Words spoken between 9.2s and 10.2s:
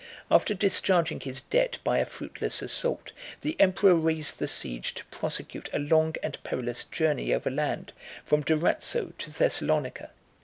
Thessalonica.